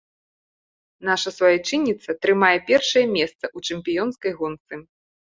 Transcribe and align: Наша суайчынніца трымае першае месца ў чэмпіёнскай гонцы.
Наша 1.09 1.31
суайчынніца 1.37 2.15
трымае 2.25 2.49
першае 2.69 3.03
месца 3.17 3.45
ў 3.55 3.75
чэмпіёнскай 3.75 4.31
гонцы. 4.41 4.81